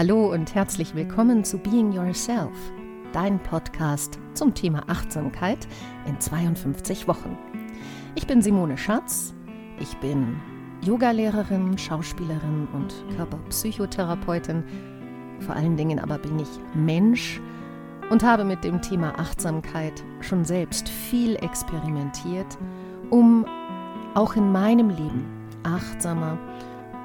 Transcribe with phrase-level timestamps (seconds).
[0.00, 2.56] Hallo und herzlich willkommen zu Being Yourself,
[3.12, 5.68] dein Podcast zum Thema Achtsamkeit
[6.06, 7.36] in 52 Wochen.
[8.14, 9.34] Ich bin Simone Schatz,
[9.78, 10.40] ich bin
[10.80, 14.64] Yogalehrerin, Schauspielerin und Körperpsychotherapeutin.
[15.40, 17.38] Vor allen Dingen aber bin ich Mensch
[18.08, 22.56] und habe mit dem Thema Achtsamkeit schon selbst viel experimentiert,
[23.10, 23.44] um
[24.14, 25.26] auch in meinem Leben
[25.62, 26.38] achtsamer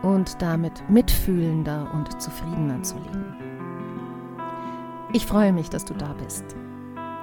[0.03, 3.35] und damit mitfühlender und zufriedener zu leben.
[5.13, 6.43] Ich freue mich, dass du da bist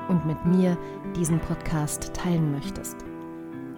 [0.09, 0.79] und mit mir
[1.17, 2.97] diesen Podcast teilen möchtest.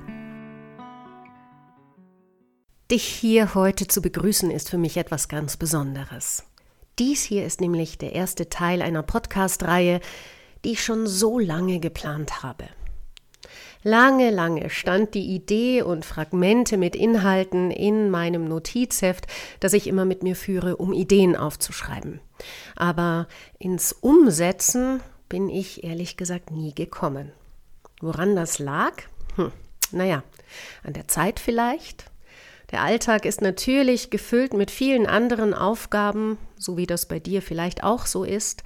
[2.91, 6.45] Dich hier heute zu begrüßen ist für mich etwas ganz Besonderes.
[6.99, 10.01] Dies hier ist nämlich der erste Teil einer Podcast-Reihe,
[10.65, 12.65] die ich schon so lange geplant habe.
[13.85, 19.27] Lange, lange stand die Idee und Fragmente mit Inhalten in meinem Notizheft,
[19.59, 22.21] das ich immer mit mir führe, um Ideen aufzuschreiben.
[22.77, 23.27] Aber
[23.59, 27.33] ins Umsetzen bin ich ehrlich gesagt nie gekommen.
[28.01, 28.93] Woran das lag?
[29.35, 29.51] Hm,
[29.91, 30.23] naja,
[30.85, 32.05] an der Zeit vielleicht.
[32.71, 37.83] Der Alltag ist natürlich gefüllt mit vielen anderen Aufgaben, so wie das bei dir vielleicht
[37.83, 38.63] auch so ist.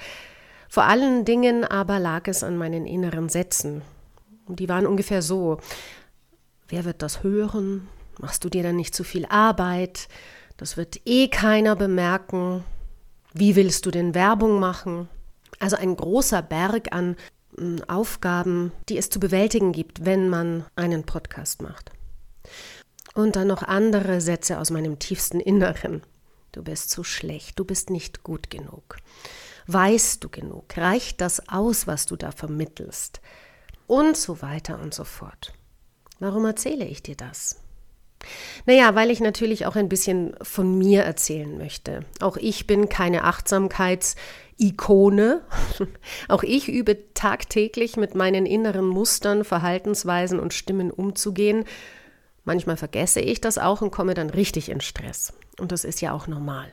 [0.69, 3.83] Vor allen Dingen aber lag es an meinen inneren Sätzen,
[4.48, 5.58] die waren ungefähr so,
[6.69, 7.89] wer wird das hören?
[8.19, 10.08] Machst du dir dann nicht zu viel Arbeit?
[10.56, 12.64] Das wird eh keiner bemerken.
[13.34, 15.08] Wie willst du denn Werbung machen?
[15.58, 17.16] Also ein großer Berg an
[17.56, 21.91] hm, Aufgaben, die es zu bewältigen gibt, wenn man einen Podcast macht.
[23.14, 26.03] Und dann noch andere Sätze aus meinem tiefsten Inneren.
[26.53, 28.97] Du bist zu schlecht, du bist nicht gut genug.
[29.66, 30.76] Weißt du genug?
[30.76, 33.20] Reicht das aus, was du da vermittelst?
[33.86, 35.52] Und so weiter und so fort.
[36.19, 37.60] Warum erzähle ich dir das?
[38.64, 42.04] Naja, weil ich natürlich auch ein bisschen von mir erzählen möchte.
[42.20, 45.42] Auch ich bin keine Achtsamkeitsikone.
[46.28, 51.64] auch ich übe tagtäglich mit meinen inneren Mustern, Verhaltensweisen und Stimmen umzugehen.
[52.44, 55.32] Manchmal vergesse ich das auch und komme dann richtig in Stress.
[55.58, 56.72] Und das ist ja auch normal.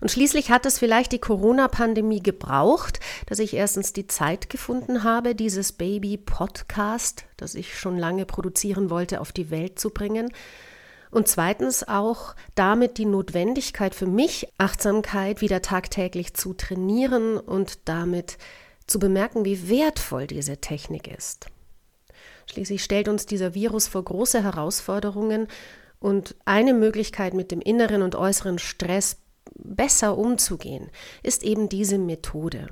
[0.00, 5.34] Und schließlich hat es vielleicht die Corona-Pandemie gebraucht, dass ich erstens die Zeit gefunden habe,
[5.34, 10.32] dieses Baby-Podcast, das ich schon lange produzieren wollte, auf die Welt zu bringen.
[11.10, 18.36] Und zweitens auch damit die Notwendigkeit für mich, Achtsamkeit wieder tagtäglich zu trainieren und damit
[18.86, 21.46] zu bemerken, wie wertvoll diese Technik ist.
[22.50, 25.48] Schließlich stellt uns dieser Virus vor große Herausforderungen
[26.00, 29.16] und eine Möglichkeit, mit dem inneren und äußeren Stress
[29.54, 30.90] besser umzugehen,
[31.22, 32.68] ist eben diese Methode.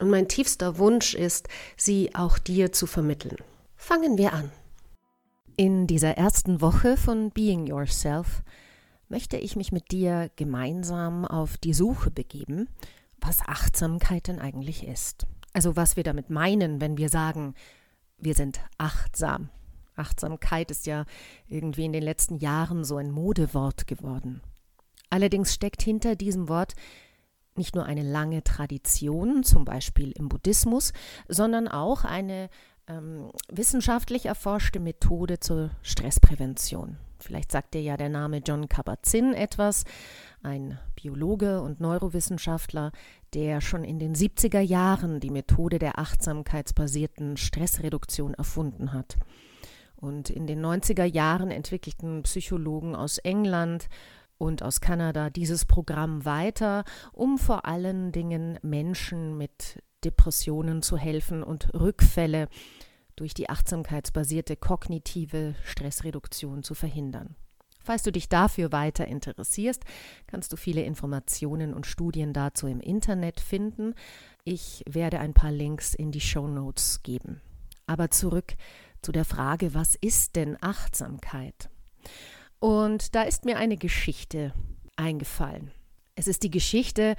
[0.00, 3.36] Und mein tiefster Wunsch ist, sie auch dir zu vermitteln.
[3.76, 4.50] Fangen wir an.
[5.56, 8.42] In dieser ersten Woche von Being Yourself
[9.08, 12.68] möchte ich mich mit dir gemeinsam auf die Suche begeben,
[13.20, 15.26] was Achtsamkeit denn eigentlich ist.
[15.52, 17.54] Also was wir damit meinen, wenn wir sagen,
[18.16, 19.50] wir sind achtsam.
[19.96, 21.04] Achtsamkeit ist ja
[21.48, 24.40] irgendwie in den letzten Jahren so ein Modewort geworden.
[25.10, 26.74] Allerdings steckt hinter diesem Wort
[27.56, 30.92] nicht nur eine lange Tradition, zum Beispiel im Buddhismus,
[31.28, 32.48] sondern auch eine
[32.86, 36.96] ähm, wissenschaftlich erforschte Methode zur Stressprävention.
[37.18, 39.84] Vielleicht sagt dir ja der Name John Kabat-Zinn etwas,
[40.42, 42.92] ein Biologe und Neurowissenschaftler,
[43.34, 49.18] der schon in den 70er Jahren die Methode der achtsamkeitsbasierten Stressreduktion erfunden hat.
[49.96, 53.88] Und in den 90er Jahren entwickelten Psychologen aus England
[54.40, 61.42] und aus Kanada dieses Programm weiter, um vor allen Dingen Menschen mit Depressionen zu helfen
[61.42, 62.48] und Rückfälle
[63.16, 67.36] durch die achtsamkeitsbasierte kognitive Stressreduktion zu verhindern.
[67.82, 69.84] Falls du dich dafür weiter interessierst,
[70.26, 73.94] kannst du viele Informationen und Studien dazu im Internet finden.
[74.44, 77.42] Ich werde ein paar Links in die Show Notes geben.
[77.86, 78.54] Aber zurück
[79.02, 81.68] zu der Frage, was ist denn Achtsamkeit?
[82.60, 84.52] Und da ist mir eine Geschichte
[84.96, 85.70] eingefallen.
[86.14, 87.16] Es ist die Geschichte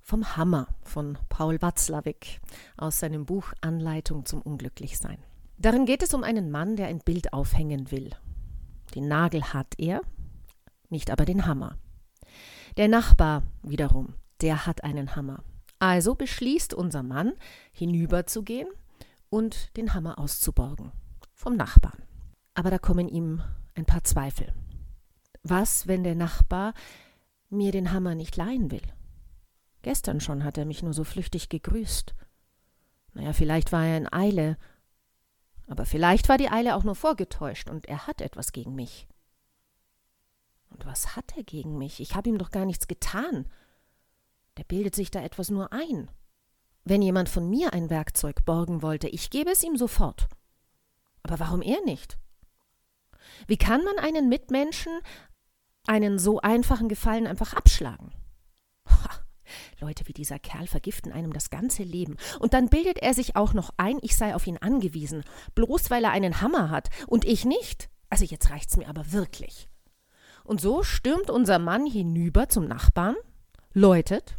[0.00, 2.40] vom Hammer von Paul Watzlawick
[2.76, 5.18] aus seinem Buch Anleitung zum Unglücklichsein.
[5.58, 8.10] Darin geht es um einen Mann, der ein Bild aufhängen will.
[8.94, 10.02] Den Nagel hat er,
[10.90, 11.76] nicht aber den Hammer.
[12.76, 15.42] Der Nachbar wiederum, der hat einen Hammer.
[15.80, 17.32] Also beschließt unser Mann,
[17.72, 18.68] hinüberzugehen
[19.28, 20.92] und den Hammer auszuborgen
[21.32, 22.02] vom Nachbarn.
[22.54, 23.42] Aber da kommen ihm
[23.74, 24.54] ein paar Zweifel.
[25.44, 26.72] Was, wenn der Nachbar
[27.50, 28.82] mir den Hammer nicht leihen will?
[29.82, 32.14] Gestern schon hat er mich nur so flüchtig gegrüßt.
[33.12, 34.56] Naja, vielleicht war er in Eile,
[35.68, 39.06] aber vielleicht war die Eile auch nur vorgetäuscht und er hat etwas gegen mich.
[40.70, 42.00] Und was hat er gegen mich?
[42.00, 43.46] Ich habe ihm doch gar nichts getan.
[44.56, 46.10] Der bildet sich da etwas nur ein.
[46.84, 50.26] Wenn jemand von mir ein Werkzeug borgen wollte, ich gebe es ihm sofort.
[51.22, 52.18] Aber warum er nicht?
[53.46, 54.92] Wie kann man einen Mitmenschen
[55.86, 58.12] einen so einfachen Gefallen einfach abschlagen?
[59.80, 62.16] Leute wie dieser Kerl vergiften einem das ganze Leben.
[62.38, 66.04] Und dann bildet er sich auch noch ein, ich sei auf ihn angewiesen, bloß weil
[66.04, 67.88] er einen Hammer hat und ich nicht.
[68.10, 69.68] Also jetzt reicht's mir aber wirklich.
[70.44, 73.16] Und so stürmt unser Mann hinüber zum Nachbarn,
[73.72, 74.36] läutet,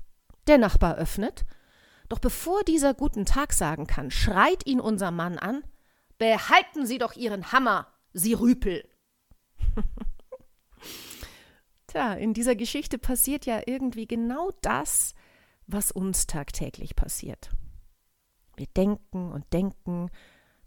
[0.48, 1.46] der Nachbar öffnet,
[2.10, 5.64] doch bevor dieser guten Tag sagen kann, schreit ihn unser Mann an
[6.18, 8.88] Behalten Sie doch Ihren Hammer, Sie Rüpel.
[11.96, 15.14] Tja, in dieser Geschichte passiert ja irgendwie genau das,
[15.66, 17.52] was uns tagtäglich passiert.
[18.58, 20.10] Wir denken und denken,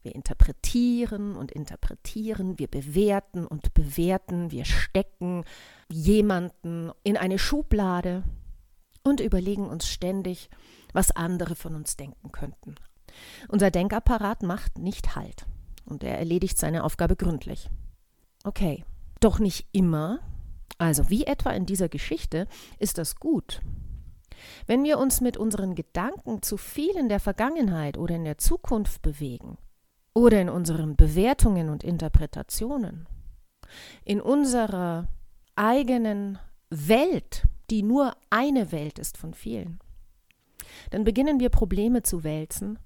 [0.01, 5.45] wir interpretieren und interpretieren, wir bewerten und bewerten, wir stecken
[5.91, 8.25] jemanden in eine Schublade
[9.05, 10.49] und überlegen uns ständig,
[10.95, 12.77] was andere von uns denken könnten.
[13.49, 15.45] Unser Denkapparat macht nicht Halt
[15.85, 17.69] und er erledigt seine Aufgabe gründlich.
[18.45, 18.87] Okay,
[19.21, 20.21] doch nicht immer,
[20.77, 22.47] also wie etwa in dieser Geschichte,
[22.79, 23.61] ist das gut.
[24.67, 29.03] Wenn wir uns mit unseren Gedanken zu viel in der Vergangenheit oder in der Zukunft
[29.03, 29.59] bewegen
[30.15, 33.09] oder in unseren Bewertungen und Interpretationen,
[34.05, 35.09] in unserer
[35.57, 36.39] eigenen
[36.71, 39.81] Welt, die nur eine Welt ist von vielen,
[40.91, 42.79] dann beginnen wir Probleme zu wälzen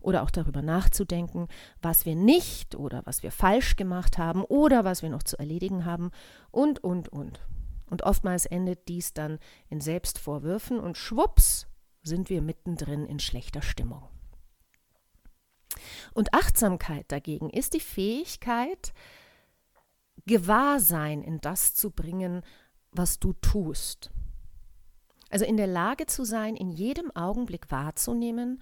[0.00, 1.48] oder auch darüber nachzudenken,
[1.82, 5.84] was wir nicht oder was wir falsch gemacht haben oder was wir noch zu erledigen
[5.84, 6.10] haben
[6.50, 7.40] und, und, und.
[7.86, 9.38] Und oftmals endet dies dann
[9.68, 11.66] in Selbstvorwürfen und schwupps
[12.02, 14.08] sind wir mittendrin in schlechter Stimmung.
[16.14, 18.92] Und Achtsamkeit dagegen ist die Fähigkeit,
[20.26, 22.42] Gewahrsein in das zu bringen,
[22.92, 24.10] was du tust.
[25.30, 28.60] Also in der Lage zu sein, in jedem Augenblick wahrzunehmen,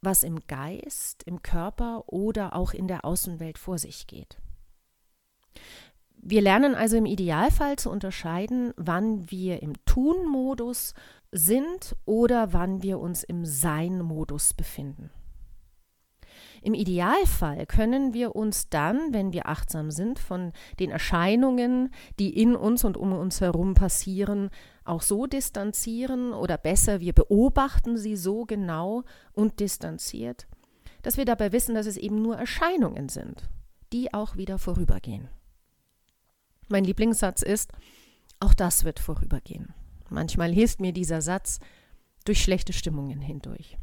[0.00, 4.38] was im Geist, im Körper oder auch in der Außenwelt vor sich geht.
[6.20, 10.94] Wir lernen also im Idealfall zu unterscheiden, wann wir im Tun-Modus
[11.30, 15.10] sind oder wann wir uns im Sein-Modus befinden.
[16.62, 22.56] Im Idealfall können wir uns dann, wenn wir achtsam sind, von den Erscheinungen, die in
[22.56, 24.50] uns und um uns herum passieren,
[24.84, 30.46] auch so distanzieren oder besser, wir beobachten sie so genau und distanziert,
[31.02, 33.48] dass wir dabei wissen, dass es eben nur Erscheinungen sind,
[33.92, 35.28] die auch wieder vorübergehen.
[36.68, 37.72] Mein Lieblingssatz ist,
[38.40, 39.74] auch das wird vorübergehen.
[40.10, 41.60] Manchmal hilft mir dieser Satz
[42.24, 43.78] durch schlechte Stimmungen hindurch.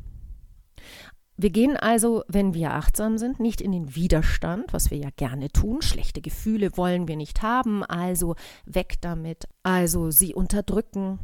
[1.37, 5.49] Wir gehen also, wenn wir achtsam sind, nicht in den Widerstand, was wir ja gerne
[5.49, 5.81] tun.
[5.81, 8.35] Schlechte Gefühle wollen wir nicht haben, also
[8.65, 9.47] weg damit.
[9.61, 11.19] Also sie unterdrücken,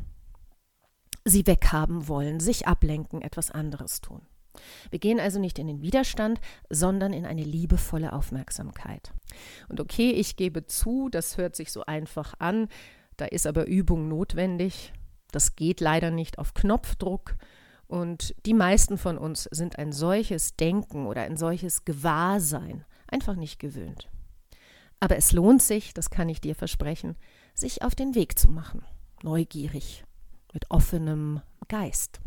[1.24, 4.22] sie weghaben wollen, sich ablenken, etwas anderes tun.
[4.90, 9.14] Wir gehen also nicht in den Widerstand, sondern in eine liebevolle Aufmerksamkeit.
[9.70, 12.68] Und okay, ich gebe zu, das hört sich so einfach an,
[13.16, 14.92] da ist aber Übung notwendig.
[15.32, 17.36] Das geht leider nicht auf Knopfdruck.
[17.92, 23.60] Und die meisten von uns sind ein solches Denken oder ein solches Gewahrsein einfach nicht
[23.60, 24.10] gewöhnt.
[25.02, 27.18] Aber es lohnt sich, das kann ich dir versprechen,
[27.54, 28.86] sich auf den Weg zu machen,
[29.24, 30.06] neugierig,
[30.54, 32.22] mit offenem Geist.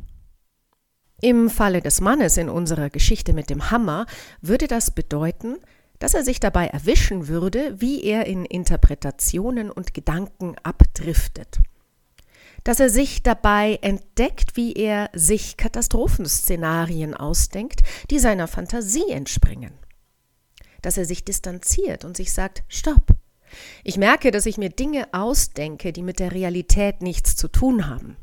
[1.23, 4.05] Im Falle des Mannes in unserer Geschichte mit dem Hammer
[4.43, 5.57] würde das bedeuten,
[5.99, 11.61] dass er sich dabei erwischen würde, wie er in Interpretationen und Gedanken abdriftet
[12.65, 19.75] dass er sich dabei entdeckt, wie er sich Katastrophenszenarien ausdenkt, die seiner Fantasie entspringen.
[20.83, 23.15] Dass er sich distanziert und sich sagt, stopp.
[23.85, 28.17] Ich merke, dass ich mir Dinge ausdenke, die mit der Realität nichts zu tun haben.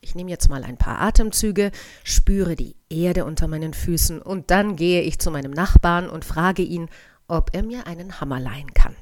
[0.00, 1.70] Ich nehme jetzt mal ein paar Atemzüge,
[2.04, 6.62] spüre die Erde unter meinen Füßen und dann gehe ich zu meinem Nachbarn und frage
[6.62, 6.88] ihn,
[7.28, 8.96] ob er mir einen Hammer leihen kann.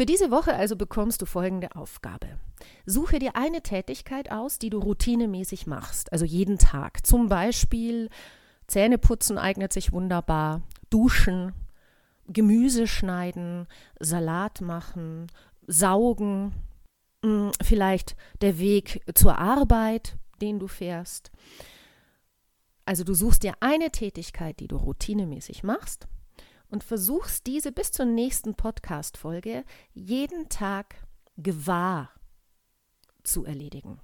[0.00, 2.38] Für diese Woche also bekommst du folgende Aufgabe.
[2.86, 7.06] Suche dir eine Tätigkeit aus, die du routinemäßig machst, also jeden Tag.
[7.06, 8.08] Zum Beispiel
[8.66, 11.52] Zähneputzen eignet sich wunderbar, duschen,
[12.26, 13.66] Gemüse schneiden,
[13.98, 15.26] Salat machen,
[15.66, 16.54] saugen,
[17.22, 21.30] hm, vielleicht der Weg zur Arbeit, den du fährst.
[22.86, 26.08] Also du suchst dir eine Tätigkeit, die du routinemäßig machst
[26.70, 30.96] und versuchst diese bis zur nächsten Podcast-Folge jeden Tag
[31.36, 32.10] gewahr
[33.22, 34.00] zu erledigen.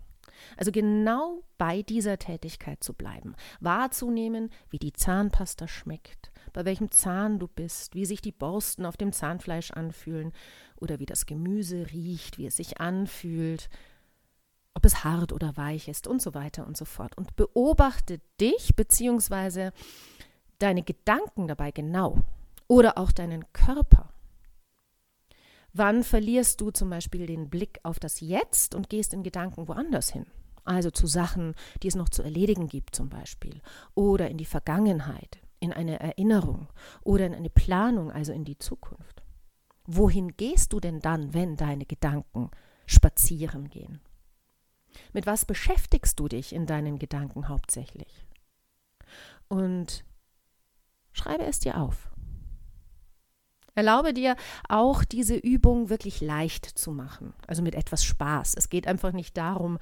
[0.56, 7.38] Also genau bei dieser Tätigkeit zu bleiben, wahrzunehmen, wie die Zahnpasta schmeckt, bei welchem Zahn
[7.38, 10.32] du bist, wie sich die Borsten auf dem Zahnfleisch anfühlen
[10.76, 13.70] oder wie das Gemüse riecht, wie es sich anfühlt,
[14.75, 17.16] ob es hart oder weich ist und so weiter und so fort.
[17.16, 19.70] Und beobachte dich bzw.
[20.58, 22.23] deine Gedanken dabei genau
[22.68, 24.12] oder auch deinen Körper.
[25.73, 30.11] Wann verlierst du zum Beispiel den Blick auf das Jetzt und gehst in Gedanken woanders
[30.11, 30.26] hin?
[30.64, 33.61] Also zu Sachen, die es noch zu erledigen gibt zum Beispiel.
[33.94, 36.68] Oder in die Vergangenheit, in eine Erinnerung
[37.02, 39.23] oder in eine Planung, also in die Zukunft.
[39.85, 42.50] Wohin gehst du denn dann, wenn deine Gedanken
[42.87, 44.00] spazieren gehen?
[45.12, 48.26] Mit was beschäftigst du dich in deinen Gedanken hauptsächlich?
[49.49, 50.04] Und
[51.12, 52.11] schreibe es dir auf.
[53.76, 54.37] Erlaube dir
[54.71, 58.54] auch diese Übung wirklich leicht zu machen, also mit etwas Spaß.
[58.56, 59.78] Es geht einfach nicht darum,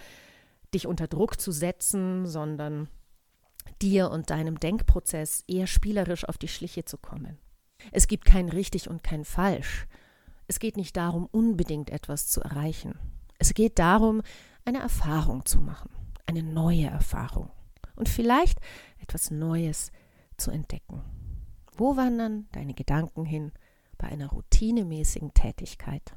[0.74, 2.88] dich unter Druck zu setzen, sondern
[3.80, 7.38] dir und deinem Denkprozess eher spielerisch auf die Schliche zu kommen.
[7.92, 9.86] Es gibt kein richtig und kein falsch.
[10.48, 12.98] Es geht nicht darum, unbedingt etwas zu erreichen.
[13.38, 14.22] Es geht darum,
[14.64, 15.90] eine Erfahrung zu machen,
[16.26, 17.50] eine neue Erfahrung
[17.94, 18.58] und vielleicht
[18.98, 19.92] etwas Neues
[20.36, 21.02] zu entdecken.
[21.76, 23.52] Wo wandern deine Gedanken hin?
[23.98, 26.14] Bei einer routinemäßigen Tätigkeit.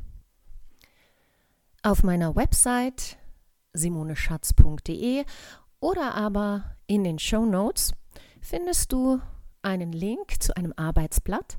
[1.84, 3.18] Auf meiner Website
[3.74, 5.26] simoneschatz.de
[5.80, 7.94] oder aber in den Show Notes
[8.42, 9.20] findest du
[9.62, 11.58] einen Link zu einem Arbeitsblatt.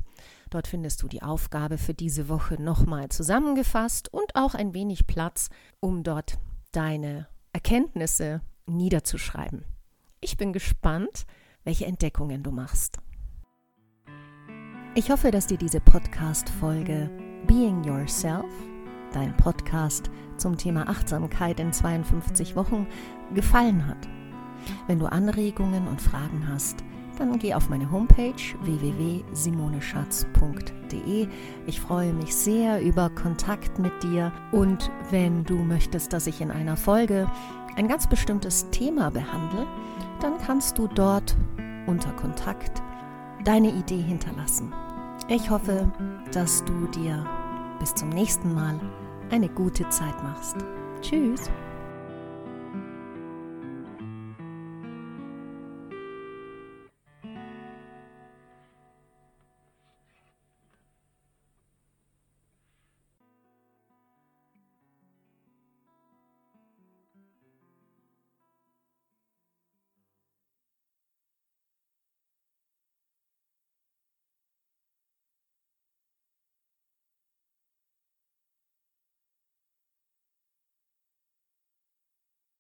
[0.51, 5.51] Dort findest du die Aufgabe für diese Woche nochmal zusammengefasst und auch ein wenig Platz,
[5.81, 6.39] um dort
[6.73, 9.65] deine Erkenntnisse niederzuschreiben.
[10.21, 11.27] Ich bin gespannt,
[11.65, 12.99] welche Entdeckungen du machst.
[14.99, 17.09] Ich hoffe, dass dir diese Podcast-Folge
[17.47, 18.51] Being Yourself,
[19.13, 22.85] dein Podcast zum Thema Achtsamkeit in 52 Wochen,
[23.33, 24.09] gefallen hat.
[24.89, 26.83] Wenn du Anregungen und Fragen hast,
[27.17, 31.29] dann geh auf meine Homepage www.simoneschatz.de.
[31.69, 36.51] Ich freue mich sehr über Kontakt mit dir und wenn du möchtest, dass ich in
[36.51, 37.31] einer Folge
[37.77, 39.65] ein ganz bestimmtes Thema behandle,
[40.21, 41.37] dann kannst du dort
[41.87, 42.83] unter Kontakt
[43.45, 44.73] deine Idee hinterlassen.
[45.31, 45.93] Ich hoffe,
[46.33, 47.23] dass du dir
[47.79, 48.81] bis zum nächsten Mal
[49.31, 50.57] eine gute Zeit machst.
[51.03, 51.51] Tschüss.